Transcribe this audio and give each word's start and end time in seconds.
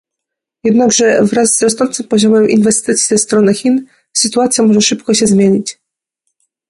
Jednakże 0.63 1.23
wraz 1.25 1.57
z 1.57 1.61
rosnącym 1.61 2.07
poziomem 2.07 2.49
inwestycji 2.49 3.05
ze 3.07 3.17
strony 3.17 3.53
Chin 3.53 3.87
sytuacja 4.13 4.63
może 4.63 4.81
szybko 4.81 5.13
się 5.13 5.27
zmienić 5.27 5.79